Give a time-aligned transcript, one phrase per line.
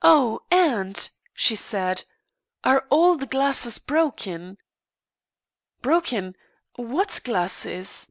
[0.00, 2.04] "Oh, aunt!" she said,
[2.64, 4.56] "are all the glasses broken?"
[5.82, 6.34] "Broken
[6.76, 8.08] what glasses?"